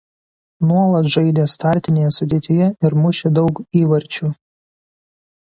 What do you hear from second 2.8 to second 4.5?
ir mušė daug įvarčių.